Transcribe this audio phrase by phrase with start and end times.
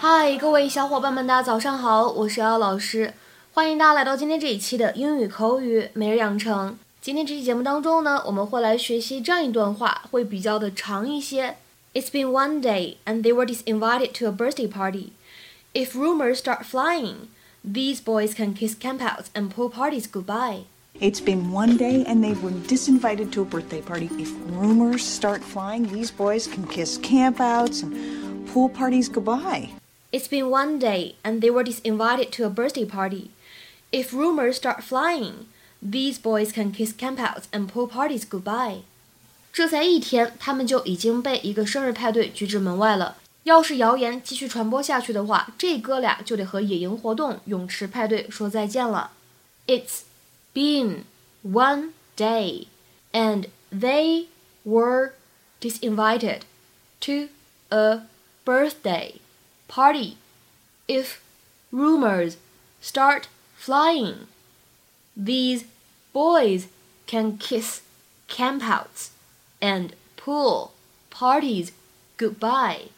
[0.00, 3.14] 嗨，各位小伙伴们，大家早上好，我是姚老师，
[3.52, 6.78] 欢迎大家来到今天这一期的英语口语每日养成。
[7.00, 11.56] 今天这期节目当中呢，我们会来学习这样一段话，会比较的长一些。
[11.94, 15.12] It's been one day and they were disinvited to a birthday party.
[15.72, 17.28] If rumors start flying,
[17.64, 20.64] these boys can kiss campouts and pool parties goodbye.
[20.98, 24.08] It's been one day and they were disinvited to a birthday party.
[24.18, 29.70] If rumors start flying, these boys can kiss campouts and pool parties goodbye.
[30.12, 33.30] It's been one day and they were disinvited to a birthday party.
[33.92, 35.46] If rumors start flying,
[35.82, 38.82] these boys can kiss campouts and pool parties goodbye.
[39.52, 43.16] 这才一天，他们就已经被一个生日派对拒之门外了。
[43.44, 49.12] 要是谣言继续传播下去的话，这哥俩就得和野营活动、泳池派对说再见了。
[49.66, 50.00] It's
[50.52, 51.04] been
[51.42, 52.66] one day,
[53.12, 54.26] and they
[54.64, 55.12] were
[55.60, 56.40] disinvited
[57.00, 57.28] to
[57.68, 58.02] a
[58.44, 59.14] birthday
[59.70, 60.16] party.
[60.86, 61.20] If
[61.72, 62.36] rumors
[62.80, 64.26] start flying,
[65.16, 65.64] these
[66.12, 66.66] boys
[67.06, 67.80] can kiss
[68.28, 69.10] campouts
[69.60, 70.70] and pool
[71.10, 71.72] parties
[72.18, 72.90] goodbye.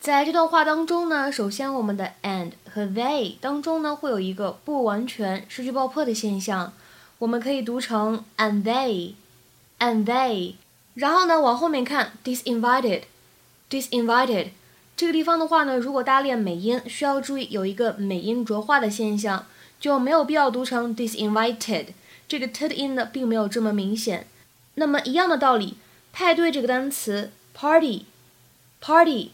[0.00, 6.72] 在这段话当中呢，首先我们的 and 和 they 当中呢会有一个不完全失去爆破的现象，
[7.18, 10.54] 我们可以读成 and they，and they。
[10.94, 14.48] 然后呢往后面看 disinvited，disinvited
[14.97, 19.45] 这个地方的话呢，如果大家练美音，需要注意有一个美音浊化的现象，
[19.79, 21.89] 就没有必要读成 disinvited。
[22.27, 24.25] 这个 t 的音呢并没有这么明显。
[24.73, 25.77] 那么一样的道理，
[26.11, 29.29] 派对这个单词 party，party。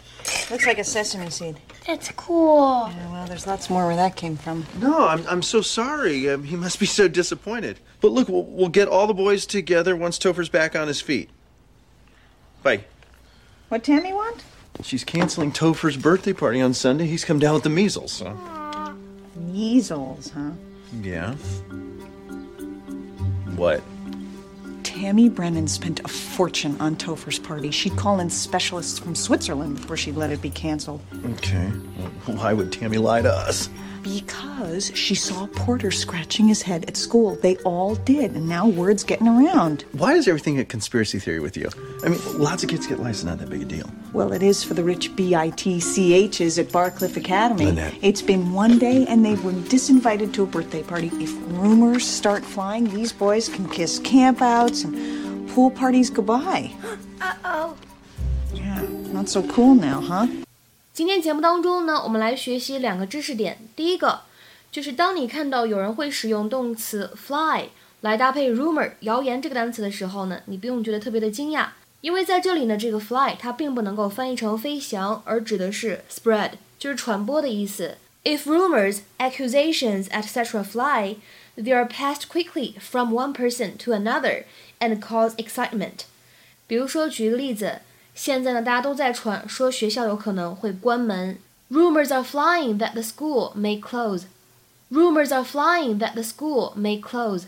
[0.52, 1.58] looks like a sesame seed.
[1.86, 2.90] That's cool.
[2.90, 4.66] Yeah, well, there's lots more where that came from.
[4.80, 6.30] No, I'm, I'm so sorry.
[6.30, 7.80] Um, he must be so disappointed.
[8.02, 11.30] But look, we'll, we'll get all the boys together once Topher's back on his feet.
[12.62, 12.84] Bye.
[13.70, 14.44] What Tammy want?
[14.84, 17.08] She's canceling Topher's birthday party on Sunday.
[17.08, 18.12] He's come down with the measles.
[18.12, 18.38] So.
[19.36, 20.52] Measles, huh?
[21.02, 21.34] Yeah.
[23.56, 23.82] What?
[25.00, 27.70] Tammy Brennan spent a fortune on Topher's party.
[27.70, 31.02] She'd call in specialists from Switzerland before she'd let it be canceled.
[31.24, 31.72] Okay.
[32.28, 33.70] Well, why would Tammy lie to us?
[34.04, 37.36] Because she saw Porter scratching his head at school.
[37.36, 39.84] They all did, and now word's getting around.
[39.92, 41.70] Why is everything a conspiracy theory with you?
[42.04, 43.90] I mean, lots of kids get lice, not that big a deal.
[44.14, 47.66] Well, it is for the rich BITCHs at Barcliff Academy.
[47.66, 47.96] Lynette.
[48.02, 51.12] It's been one day, and they've been disinvited to a birthday party.
[51.16, 56.72] If rumors start flying, these boys can kiss campouts and pool parties goodbye.
[57.20, 57.78] Uh oh.
[58.54, 60.28] Yeah, not so cool now, huh?
[60.98, 63.60] 今天节目当中呢，我们来学习两个知识点。
[63.76, 64.22] 第一个
[64.72, 67.66] 就是当你看到有人会使用动词 fly
[68.02, 71.68] 来搭配 rumor 谣言这个单词的时候呢，你不用觉得特别的惊讶，
[72.02, 78.00] 因为在这里呢，这个 fly 它并不能够翻译成飞翔，而指的是 spread，就是传播的意思。
[78.24, 80.64] If rumors, accusations, etc.
[80.64, 81.18] fly,
[81.56, 84.46] they are passed quickly from one person to another
[84.80, 86.06] and cause excitement.
[86.66, 87.82] 比如说，举个例子。
[88.18, 91.38] 现在呢，大家都在传说学校有可能会关门。
[91.70, 94.24] Rumors are flying that the school may close.
[94.92, 97.44] Rumors are flying that the school may close.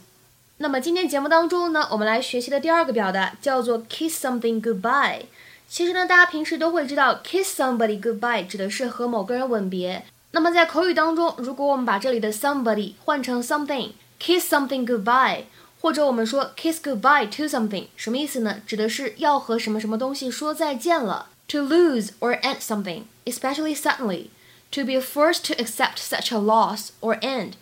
[0.57, 5.23] 那么今天节目当中呢，我们来学习的第二个表达叫做 kiss something goodbye。
[5.67, 10.05] 其实呢，大家平时都会知道 kiss somebody goodbye 指的是和某个人吻别。
[10.31, 15.45] 那么在口语当中，如果我们把这里的 somebody 换成 something，kiss something goodbye。
[15.80, 18.62] 或者我们说 kiss goodbye to something，什么意思呢？
[18.66, 21.28] 指的是要和什么什么东西说再见了。
[21.48, 24.28] To lose or end something, especially suddenly,
[24.70, 27.52] to be forced to accept such a loss or end。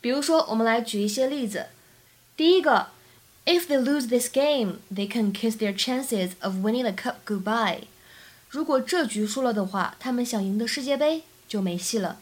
[0.00, 1.66] 比如说，我们来举一些例子。
[2.36, 2.88] 第一个，
[3.46, 7.82] If they lose this game, they can kiss their chances of winning the cup goodbye。
[8.48, 12.18] 如果这局输了的话，他们想赢得世界杯就没戏了。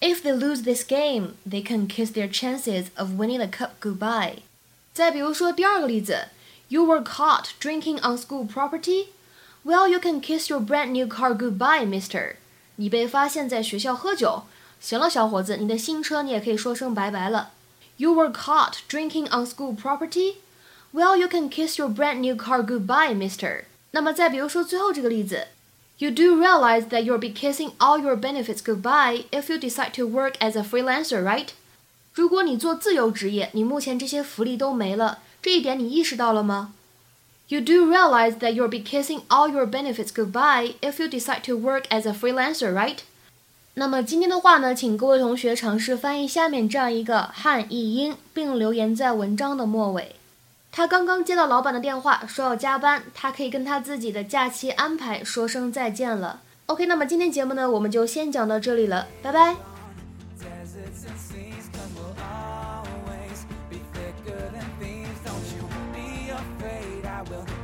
[0.00, 4.38] If they lose this game, they can kiss their chances of winning the cup goodbye。
[4.96, 6.28] 再比如说第二个例子，
[6.68, 9.08] You were caught drinking on school property.
[9.64, 12.36] Well, you can kiss your brand new car goodbye, Mister.
[12.76, 14.44] 你被发现在学校喝酒，
[14.80, 17.50] 行了，小伙子，你的新车你也可以说声拜拜了。
[17.98, 20.36] You were caught drinking on school property.
[20.92, 23.64] Well, you can kiss your brand new car goodbye, Mister.
[23.92, 25.48] 那么再比如说最后这个例子，
[25.98, 30.34] You do realize that you'll be kissing all your benefits goodbye if you decide to work
[30.40, 31.48] as a freelancer, right?
[32.17, 36.73] 如果你做自由职业，你目前这些福利都没了，这一点你意识到了吗
[37.47, 41.83] ？You do realize that you'll be kissing all your benefits goodbye if you decide to work
[41.89, 42.97] as a freelancer, right?
[43.75, 50.15] 那么今天的话呢，请各位同学尝试翻译下面这样一个汉译英，并留言在文章的末尾。
[50.71, 56.41] 他刚刚接到老板的电话，说要加班，他可以跟他自己的假期安排说声再见了。
[56.65, 59.76] OK，那么今天节目呢，我们就先讲到这里了，拜拜。
[61.07, 65.19] inconsistencies, cause we'll always be thicker than thieves.
[65.23, 67.56] Don't you be afraid, I will.